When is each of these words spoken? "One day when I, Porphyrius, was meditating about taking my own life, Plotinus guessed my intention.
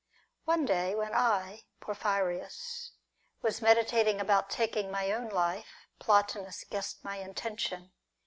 "One 0.45 0.65
day 0.65 0.95
when 0.95 1.13
I, 1.13 1.65
Porphyrius, 1.79 2.93
was 3.43 3.61
meditating 3.61 4.19
about 4.19 4.49
taking 4.49 4.89
my 4.89 5.11
own 5.11 5.29
life, 5.29 5.85
Plotinus 5.99 6.63
guessed 6.63 7.03
my 7.03 7.17
intention. 7.17 7.91